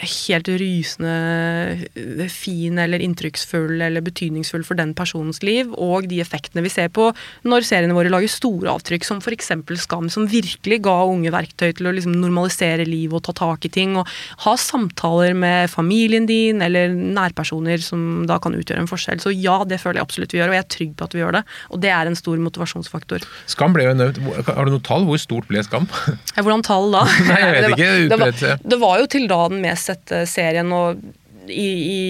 [0.00, 6.72] helt rysende fin eller inntrykksfull eller betydningsfull for den personens liv, og de effektene vi
[6.72, 7.10] ser på
[7.46, 9.52] når seriene våre lager store avtrykk, som f.eks.
[9.84, 13.72] Skam, som virkelig ga unge verktøy til å liksom normalisere livet og ta tak i
[13.72, 14.08] ting, og
[14.46, 19.22] ha samtaler med familien din eller nærpersoner som da kan utgjøre en forskjell.
[19.22, 21.22] Så ja, det føler jeg absolutt vi gjør, og jeg er trygg på at vi
[21.22, 21.44] gjør det.
[21.70, 23.26] Og det er en stor motivasjonsfaktor.
[23.50, 24.20] Skam ble jo nevnt.
[24.48, 25.06] Har du noe tall?
[25.08, 25.86] Hvor stort ble Skam?
[26.34, 27.04] Hvordan tall da?
[27.30, 27.92] Nei, jeg vet ikke.
[28.10, 31.04] Det var, det var jo til da den mest sett serien og
[31.48, 31.66] i,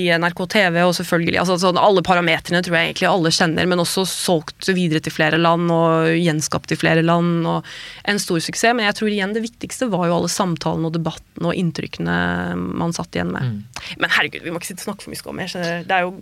[0.07, 3.83] i, NRK TV, og selvfølgelig altså, sånn, Alle parametrene tror jeg egentlig alle kjenner, men
[3.83, 7.47] også solgt videre til flere land og gjenskapt i flere land.
[7.51, 7.67] og
[8.11, 8.77] En stor suksess.
[8.77, 12.17] Men jeg tror igjen det viktigste var jo alle samtalene og debattene og inntrykkene
[12.57, 13.55] man satt igjen med.
[13.55, 13.87] Mm.
[14.03, 15.79] Men herregud, vi må ikke sitte og snakke for mye om det.
[15.89, 16.19] Det er jo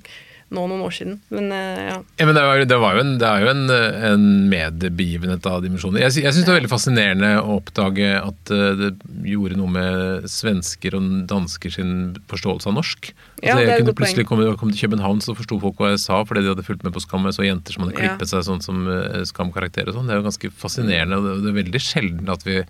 [0.52, 1.18] nå noen år siden.
[1.32, 1.96] Men uh, ja.
[2.20, 3.62] ja men det, var, det, var en, det er jo en,
[4.08, 6.02] en mediebegivenhet av dimensjoner.
[6.04, 8.92] Jeg, jeg syns det var veldig fascinerende å oppdage at uh, det
[9.28, 11.94] gjorde noe med svensker og dansker sin
[12.30, 13.10] forståelse av norsk.
[13.12, 15.94] Altså, ja, det er jeg kunne plutselig komme, komme, til København, så forsto folk hva
[15.94, 17.26] jeg sa, fordi de hadde fulgt med på Skam.
[17.30, 18.30] Jeg så jenter som hadde klippet ja.
[18.34, 20.10] seg sånn som uh, Skam-karakter og sånn.
[20.10, 22.62] Det er jo ganske fascinerende, og det, det er veldig sjelden at vi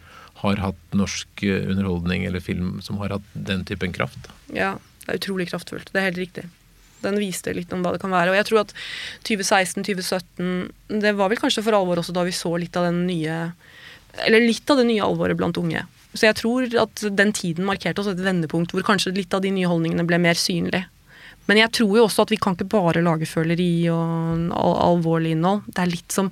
[0.43, 4.31] har hatt norsk underholdning eller film som har hatt den typen kraft.
[4.51, 5.93] Ja, det er utrolig kraftfullt.
[5.93, 6.49] Det er helt riktig.
[7.05, 8.33] Den viste litt om hva det kan være.
[8.33, 8.75] Og jeg tror at
[9.29, 13.43] 2016-2017 Det var vel kanskje for alvor også da vi så litt av den nye
[14.27, 15.85] Eller litt av det nye alvoret blant unge.
[16.13, 19.53] Så jeg tror at den tiden markerte også et vendepunkt hvor kanskje litt av de
[19.55, 20.85] nye holdningene ble mer synlig.
[21.49, 25.33] Men jeg tror jo også at vi kan ikke bare lage føleri og al alvorlig
[25.35, 25.65] innhold.
[25.67, 26.31] Det er litt som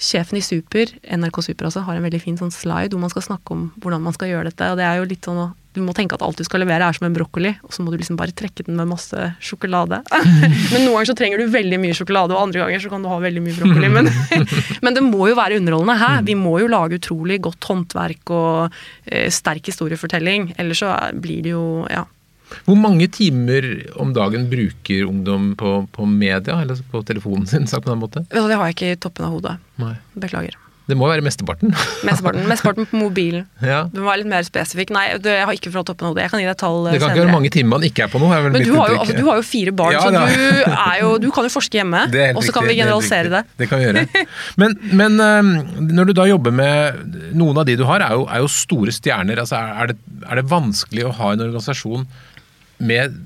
[0.00, 3.28] Sjefen i Super, NRK Super altså, har en veldig fin sånn slide hvor man skal
[3.28, 4.70] snakke om hvordan man skal gjøre dette.
[4.72, 6.96] og det er jo litt sånn Du må tenke at alt du skal levere er
[6.96, 10.00] som en brokkoli, og så må du liksom bare trekke den med masse sjokolade.
[10.72, 13.10] men noen ganger så trenger du veldig mye sjokolade, og andre ganger så kan du
[13.10, 13.92] ha veldig mye brokkoli.
[13.96, 14.10] Men,
[14.86, 15.98] men det må jo være underholdende.
[16.00, 16.10] Hæ?
[16.30, 20.52] Vi må jo lage utrolig godt håndverk og eh, sterk historiefortelling.
[20.60, 22.06] Ellers så blir det jo ja,
[22.68, 23.64] hvor mange timer
[24.00, 27.66] om dagen bruker ungdom på, på media, eller på telefonen sin?
[27.66, 28.28] sagt på den måten?
[28.30, 29.56] Det har jeg ikke i toppen av hodet.
[29.80, 29.96] Nei.
[30.14, 30.58] Beklager.
[30.84, 31.72] Det må være mesteparten?
[32.04, 33.46] Mesteparten, mesteparten på mobilen.
[33.64, 33.84] Ja.
[33.88, 34.92] Du må være litt mer spesifikk.
[34.92, 36.26] Nei, jeg har ikke fra toppen av hodet.
[36.26, 36.92] Jeg kan gi deg tall senere.
[36.92, 38.32] Det kan ikke være mange timer man ikke er på noe.
[38.36, 41.12] Er Men du har, jo, altså, du har, jo, fire barn, ja, så du, jo,
[41.24, 42.02] du, kan jo forske hjemme.
[42.34, 43.42] Og så kan vi generalisere det.
[43.46, 44.24] Det, det kan vi gjøre.
[44.60, 45.22] Men, men,
[45.88, 48.92] når du da jobber med Noen av de du har, er jo, er jo store
[48.94, 49.40] stjerner.
[49.40, 52.04] Altså, er, det, er det vanskelig å ha en organisasjon
[52.84, 53.16] med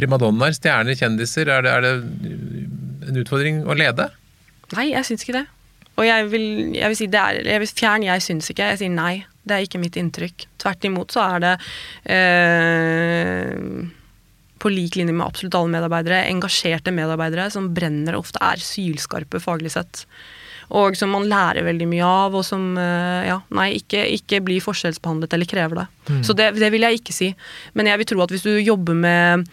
[0.00, 1.52] primadonnaer, stjerner, kjendiser?
[1.52, 4.08] Er det, er det en utfordring å lede?
[4.74, 5.44] Nei, jeg syns ikke det.
[5.96, 8.70] Og jeg vil, jeg vil si det er jeg vil Fjern, jeg syns ikke.
[8.72, 9.14] Jeg sier nei.
[9.46, 10.48] Det er ikke mitt inntrykk.
[10.60, 11.52] Tvert imot så er det
[12.12, 13.54] eh,
[14.62, 19.40] på lik linje med absolutt alle medarbeidere, engasjerte medarbeidere som brenner og ofte er sylskarpe
[19.42, 20.04] faglig sett.
[20.74, 24.64] Og som man lærer veldig mye av, og som eh, ja, nei, ikke, ikke blir
[24.64, 25.86] forskjellsbehandlet eller krever det.
[26.10, 26.20] Mm.
[26.26, 27.32] Så det, det, vil jeg ikke si.
[27.78, 29.46] Men jeg vil tro at hvis du jobber med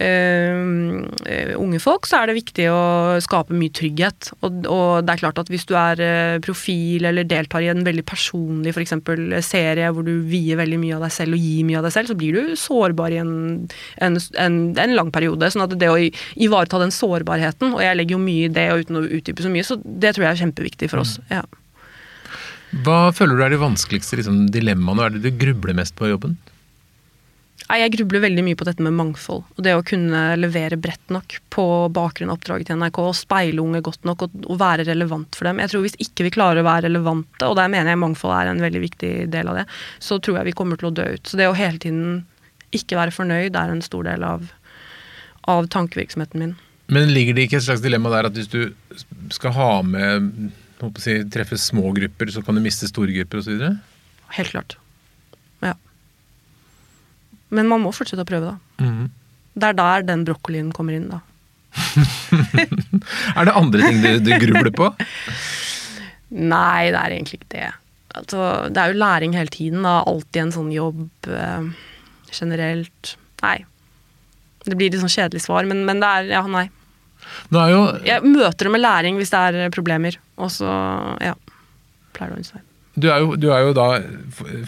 [0.00, 4.30] uh, unge folk, så er det viktig å skape mye trygghet.
[4.40, 7.84] Og, og, det er klart at hvis du er uh, profil eller deltar i en
[7.86, 11.68] veldig personlig for eksempel, serie hvor du vier veldig mye av deg selv og gir
[11.68, 13.34] mye av deg selv, så blir du sårbar i en,
[14.04, 15.52] en, en, en lang periode.
[15.52, 18.86] sånn at det å ivareta den sårbarheten, og jeg legger jo mye i det og
[18.86, 20.57] uten å utdype så mye, så det tror jeg er kjempeviktig
[20.90, 21.18] for oss.
[21.24, 21.32] Mm.
[21.38, 21.46] ja.
[22.84, 25.00] Hva føler du er de vanskeligste liksom, dilemmaene?
[25.00, 26.36] og er det du grubler mest på i jobben?
[27.68, 29.42] Jeg grubler veldig mye på dette med mangfold.
[29.58, 33.00] Og det å kunne levere bredt nok på bakgrunn av oppdraget til NRK.
[33.02, 35.60] Og speile unge godt nok og, og, være relevant for dem.
[35.60, 38.52] Jeg tror Hvis ikke vi klarer å være relevante, og der mener jeg mangfold er
[38.52, 39.66] en veldig viktig del av det,
[40.00, 41.28] så tror jeg vi kommer til å dø ut.
[41.28, 42.24] Så det å hele tiden
[42.72, 44.48] ikke være fornøyd er en stor del av,
[45.48, 46.56] av tankevirksomheten min.
[46.88, 48.62] Men ligger det ikke et slags dilemma der at hvis du
[49.34, 50.50] skal ha med
[51.02, 53.64] si, treffe små grupper, så kan du miste store grupper osv.?
[54.36, 54.76] Helt klart.
[55.64, 55.74] Ja.
[57.54, 58.84] Men man må fortsette å prøve, da.
[58.84, 59.08] Mm.
[59.58, 61.22] Det er der den brokkolien kommer inn, da.
[63.38, 64.92] er det andre ting du, du grubler på?
[66.54, 67.68] Nei, det er egentlig ikke det.
[68.18, 69.84] Altså, det er jo læring hele tiden.
[69.86, 70.00] Da.
[70.08, 71.68] Alltid en sånn jobb eh,
[72.32, 73.14] generelt.
[73.44, 73.58] Nei.
[74.66, 76.68] Det blir litt sånn kjedelig svar, men, men det er ja, nei.
[78.06, 80.72] Jeg møter det med læring hvis det er problemer, og så
[81.24, 81.34] ja.
[82.16, 82.67] Pleier det å.
[82.98, 83.86] Du er, jo, du er jo, da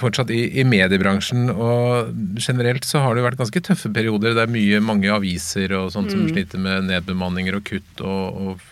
[0.00, 4.34] fortsatt i, i, mediebransjen, og generelt så har det jo vært ganske tøffe perioder.
[4.36, 6.30] Det er mye, mange aviser og sånt som mm.
[6.32, 8.64] sliter med nedbemanninger og kutt og, og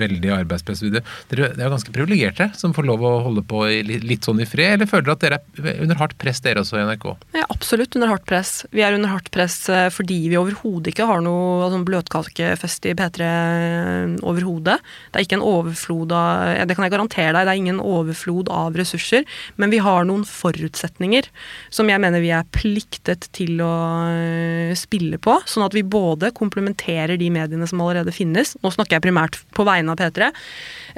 [0.00, 0.84] veldig arbeidspress.
[0.84, 4.76] Dere er jo ganske privilegerte som får lov å holde på litt sånn i fred,
[4.78, 7.08] eller føler dere at dere er under hardt press, dere også i NRK?
[7.38, 8.54] Ja, absolutt under hardt press.
[8.74, 12.94] Vi er under hardt press eh, fordi vi overhodet ikke har noe altså, bløtkakefest i
[12.98, 14.78] P3 eh, overhodet.
[15.10, 18.50] Det er ikke en overflod av Det kan jeg garantere deg, det er ingen overflod
[18.52, 19.24] av ressurser ressurser,
[19.60, 21.28] men vi har noen forutsetninger
[21.74, 23.72] som jeg mener vi er pliktet til å
[24.12, 25.38] eh, spille på.
[25.50, 29.66] Sånn at vi både komplementerer de mediene som allerede finnes, nå snakker jeg primært på
[29.66, 30.30] vegne av P3,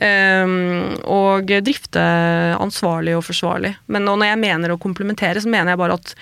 [0.09, 0.59] eh,
[1.07, 2.05] og drifte
[2.61, 3.77] ansvarlig og forsvarlig.
[3.93, 6.15] Men når jeg mener å komplementere, så mener jeg bare at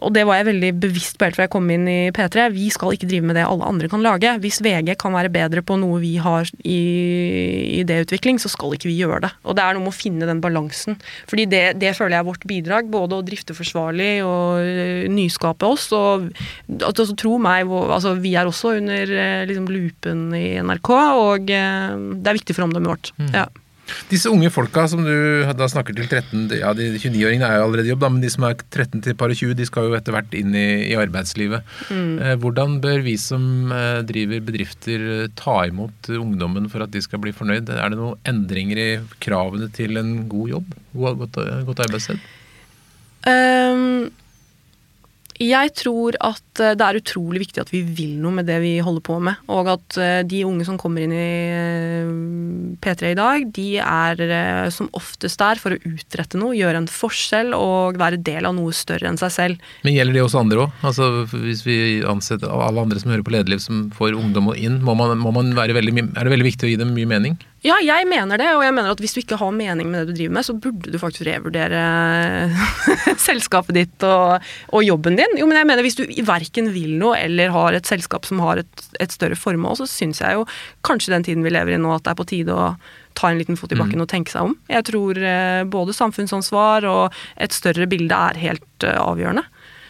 [0.00, 2.48] og det var jeg veldig bevisst på helt fra jeg kom inn i P3.
[2.54, 4.32] Vi skal ikke drive med det alle andre kan lage.
[4.42, 6.80] Hvis VG kan være bedre på noe vi har i
[7.80, 9.32] idéutvikling, så skal ikke vi gjøre det.
[9.44, 10.98] Og det er noe med å finne den balansen.
[11.30, 12.90] Fordi det, det føler jeg er vårt bidrag.
[12.92, 15.90] Både å drifte forsvarlig og eh, nyskape oss.
[15.96, 16.30] Og
[16.80, 21.98] altså, tro meg, altså, vi er også under eh, liksom, loopen i NRK, og eh,
[22.16, 23.12] det er viktig for omdømmet vårt.
[23.20, 23.34] Mm.
[23.36, 23.48] Ja.
[24.10, 27.88] Disse unge folka som du da snakker til 13 Ja, de 29-åringene er jo allerede
[27.88, 30.14] i jobb, da, men de som er 13 til par 20, de skal jo etter
[30.14, 31.66] hvert inn i, i arbeidslivet.
[31.90, 32.14] Mm.
[32.18, 37.02] Eh, hvordan bør vi som eh, driver bedrifter eh, ta imot ungdommen for at de
[37.04, 37.70] skal bli fornøyd?
[37.72, 38.88] Er det noen endringer i
[39.22, 40.72] kravene til en god jobb?
[40.96, 42.24] Godt, godt arbeidssted?
[43.28, 44.08] Um,
[45.40, 49.04] jeg tror at det er utrolig viktig at vi vil noe med det vi holder
[49.04, 49.40] på med.
[49.52, 51.28] Og at de unge som kommer inn i
[52.80, 57.54] P3 i dag, de er som oftest der for å utrette noe, gjøre en forskjell
[57.56, 59.68] og være del av noe større enn seg selv.
[59.84, 60.80] Men gjelder det hos andre òg?
[60.86, 64.96] Altså, hvis vi ansetter alle andre som hører på Lederliv som får ungdom inn, må
[64.98, 67.38] man, må man veldig, er det veldig viktig å gi dem mye mening?
[67.60, 70.14] Ja, jeg mener det, og jeg mener at hvis du ikke har mening med det
[70.14, 71.80] du driver med, så burde du faktisk revurdere
[73.28, 75.36] selskapet ditt og, og, jobben din.
[75.36, 78.62] Jo, men jeg mener hvis du verken vil noe eller har et selskap som har
[78.62, 80.46] et, et større formål, så syns jeg jo
[80.88, 82.70] kanskje den tiden vi lever i nå, at det er på tide å
[83.18, 84.06] ta en liten fot i bakken mm.
[84.06, 84.56] og tenke seg om.
[84.70, 89.44] Jeg tror eh, både samfunnsansvar og et større bilde er helt uh, avgjørende.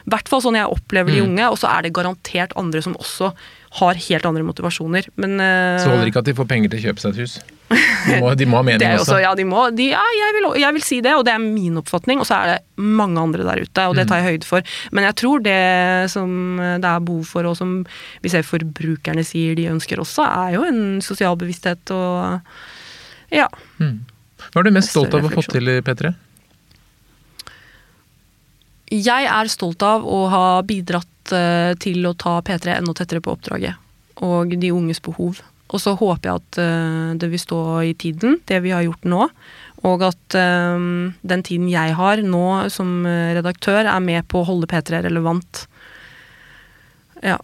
[0.09, 1.29] I hvert fall sånn jeg opplever de mm.
[1.29, 3.31] unge, og så er det garantert andre som også
[3.79, 5.07] har helt andre motivasjoner.
[5.21, 7.35] Men, uh, så holder ikke at de får penger til å kjøpe seg et hus?
[7.71, 9.05] De må, de må ha mening også.
[9.05, 9.19] også.
[9.23, 11.79] Ja, de må, de, ja jeg, vil, jeg, vil, si det, og det er min
[11.79, 12.23] oppfatning.
[12.23, 14.75] Og så er det mange andre der ute, og det tar jeg høyde for.
[14.91, 15.61] Men jeg tror det
[16.11, 17.79] som det er behov for, og som
[18.25, 22.41] vi ser forbrukerne sier de ønsker også, er jo en sosial bevissthet og
[23.31, 23.47] ja.
[23.79, 24.01] Mm.
[24.51, 26.11] Hva er du mest stolt av å ha fått til i P3?
[28.91, 33.77] Jeg er stolt av å ha bidratt til å ta P3 enda tettere på oppdraget.
[34.25, 35.43] Og de unges behov.
[35.71, 39.07] Og så håper jeg at uh, det vil stå i tiden, det vi har gjort
[39.07, 39.29] nå.
[39.87, 44.69] Og at um, den tiden jeg har nå som redaktør, er med på å holde
[44.71, 45.65] P3 relevant.
[47.23, 47.39] Ja.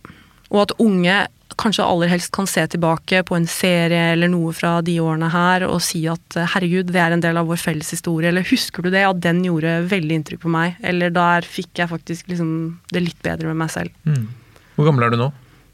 [0.50, 1.22] Og at unge
[1.60, 5.66] kanskje aller helst kan se tilbake på en serie eller noe fra de årene her
[5.68, 8.84] og si at eh, herregud, det er en del av vår felles historie, eller husker
[8.84, 9.04] du det?
[9.06, 10.76] Ja, den gjorde veldig inntrykk på meg.
[10.86, 12.50] Eller der fikk jeg faktisk liksom
[12.92, 13.94] det litt bedre med meg selv.
[14.08, 14.28] Mm.
[14.76, 15.30] Hvor gammel er du nå?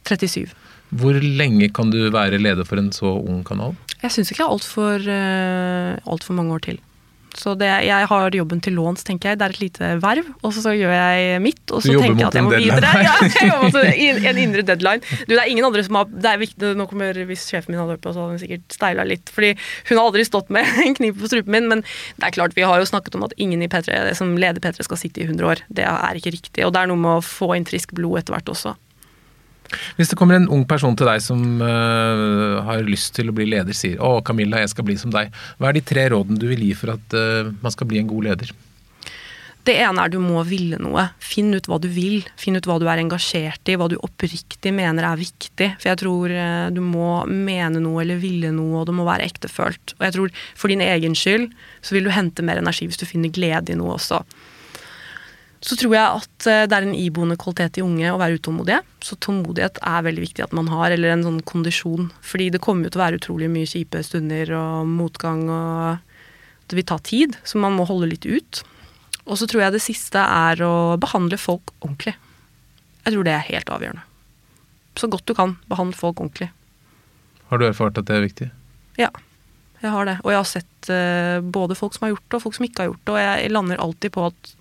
[0.09, 0.55] 37.
[1.03, 3.75] Hvor lenge kan du være leder for en så ung kanal?
[4.03, 6.81] Jeg syns ikke altfor uh, alt for mange år til.
[7.39, 9.41] Så det, jeg har jobben til låns, tenker jeg.
[9.41, 10.29] Det er et lite verv.
[10.45, 12.91] Og så gjør jeg mitt, og så tenker jeg at jeg må videre.
[13.03, 15.03] Ja, jeg jobber mot en indre deadline.
[15.25, 17.81] Du, det er ingen andre som har det er viktig, nå kommer, Hvis sjefen min
[17.81, 19.33] hadde hørt på, så hadde hun sikkert steila litt.
[19.33, 19.55] fordi
[19.89, 21.71] hun har aldri stått med en kniv på strupen min.
[21.73, 24.63] Men det er klart, vi har jo snakket om at ingen i P3, som leder
[24.63, 25.65] P3 skal sitte i 100 år.
[25.73, 26.67] Det er ikke riktig.
[26.67, 28.77] Og det er noe med å få inn frisk blod etter hvert også.
[29.99, 33.49] Hvis det kommer en ung person til deg som uh, har lyst til å bli
[33.51, 36.49] leder, sier 'Å, Camilla, jeg skal bli som deg', hva er de tre rådene du
[36.51, 38.53] vil gi for at uh, man skal bli en god leder?
[39.63, 41.05] Det ene er du må ville noe.
[41.23, 42.25] Finn ut hva du vil.
[42.41, 45.69] Finn ut hva du er engasjert i, hva du oppriktig mener er viktig.
[45.79, 49.29] For jeg tror uh, du må mene noe eller ville noe, og det må være
[49.31, 49.95] ektefølt.
[50.01, 53.07] Og jeg tror for din egen skyld så vil du hente mer energi hvis du
[53.07, 54.25] finner glede i noe også
[55.63, 58.81] så tror jeg at eh, det er en iboende kvalitet i unge å være utålmodige.
[59.05, 62.09] Så tålmodighet er veldig viktig at man har, eller en sånn kondisjon.
[62.27, 66.79] Fordi det kommer jo til å være utrolig mye kjipe stunder og motgang, og det
[66.81, 68.63] vil ta tid, så man må holde litt ut.
[69.23, 72.17] Og så tror jeg det siste er å behandle folk ordentlig.
[73.05, 74.09] Jeg tror det er helt avgjørende.
[74.99, 76.51] Så godt du kan, behandle folk ordentlig.
[77.53, 78.49] Har du erfart at det er viktig?
[78.99, 79.13] Ja,
[79.79, 80.17] jeg har det.
[80.25, 82.83] Og jeg har sett uh, både folk som har gjort det, og folk som ikke
[82.83, 83.15] har gjort det.
[83.15, 84.53] Og jeg lander alltid på at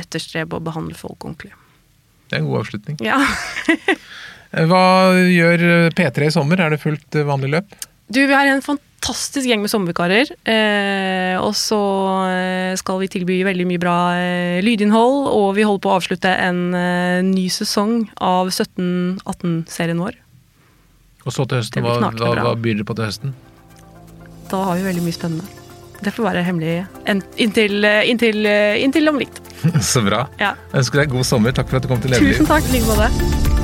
[0.00, 1.52] etterstrebe å behandle folk ordentlig.
[2.26, 2.98] Det er en god avslutning.
[3.04, 3.20] Ja.
[4.70, 4.86] Hva
[5.28, 6.60] gjør P3 i sommer?
[6.62, 7.76] Er det fullt vanlig løp?
[8.08, 10.30] Du, Vi har en fantastisk gjeng med sommervikarer.
[10.46, 11.80] Eh, og så
[12.30, 15.26] eh, skal vi tilby veldig mye bra eh, lydinnhold.
[15.34, 20.22] Og vi holder på å avslutte en eh, ny sesong av 17-18-serien vår.
[21.26, 23.36] Og så til høsten, hva, hva, hva byr dere på til høsten?
[24.46, 25.55] Da har vi veldig mye spennende.
[26.04, 26.76] Det får være hemmelig
[27.40, 28.46] inntil, inntil,
[28.82, 29.42] inntil om litt.
[29.92, 30.26] Så bra.
[30.40, 30.54] Ja.
[30.72, 31.56] Jeg ønsker deg god sommer.
[31.56, 32.36] Takk for at du kom til Lederliv.
[32.36, 33.54] Tusen takk, like måte.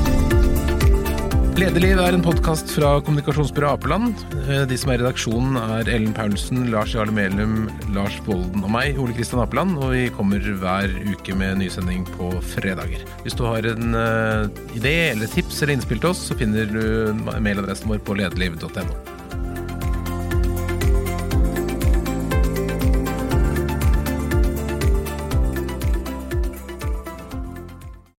[1.53, 4.23] Lederliv er en podkast fra kommunikasjonsbyrået Apeland.
[4.49, 8.73] Eh, de som er i redaksjonen er Ellen Paulsen, Lars Jarle Melum, Lars Bolden og
[8.73, 9.77] meg, Ole Kristian Apeland.
[9.77, 13.05] Og vi kommer hver uke med nysending på fredager.
[13.23, 17.13] Hvis du har en uh, idé eller tips eller innspill til oss, så finner du
[17.37, 19.12] mailadressen vår på lederliv.no.